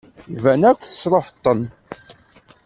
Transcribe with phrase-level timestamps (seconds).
[0.35, 1.61] Iban akk tesṛuḥeḍ-ten.